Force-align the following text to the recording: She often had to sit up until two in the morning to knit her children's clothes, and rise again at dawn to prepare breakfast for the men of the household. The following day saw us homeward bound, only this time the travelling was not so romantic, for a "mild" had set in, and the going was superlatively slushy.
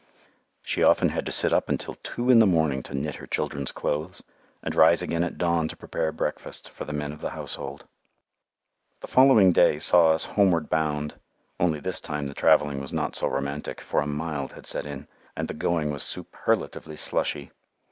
She 0.63 0.81
often 0.81 1.09
had 1.09 1.27
to 1.27 1.31
sit 1.31 1.53
up 1.53 1.69
until 1.69 1.93
two 2.01 2.31
in 2.31 2.39
the 2.39 2.47
morning 2.47 2.81
to 2.81 2.95
knit 2.95 3.17
her 3.17 3.27
children's 3.27 3.71
clothes, 3.71 4.23
and 4.63 4.73
rise 4.73 5.03
again 5.03 5.23
at 5.23 5.37
dawn 5.37 5.67
to 5.67 5.77
prepare 5.77 6.11
breakfast 6.11 6.69
for 6.71 6.85
the 6.85 6.91
men 6.91 7.13
of 7.13 7.21
the 7.21 7.29
household. 7.37 7.85
The 9.01 9.07
following 9.07 9.51
day 9.51 9.77
saw 9.77 10.09
us 10.13 10.25
homeward 10.25 10.71
bound, 10.71 11.19
only 11.59 11.79
this 11.79 12.01
time 12.01 12.25
the 12.25 12.33
travelling 12.33 12.81
was 12.81 12.91
not 12.91 13.15
so 13.15 13.27
romantic, 13.27 13.79
for 13.79 14.01
a 14.01 14.07
"mild" 14.07 14.53
had 14.53 14.65
set 14.65 14.87
in, 14.87 15.07
and 15.37 15.47
the 15.47 15.53
going 15.53 15.91
was 15.91 16.01
superlatively 16.01 16.97
slushy. 16.97 17.51